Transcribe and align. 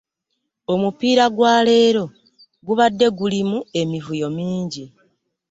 Omupiira 0.73 1.25
gwa 1.35 1.55
leero 1.67 2.05
gubade 2.65 3.07
gulimu 3.17 3.57
emivuyo 3.79 4.27
mingi. 4.37 4.83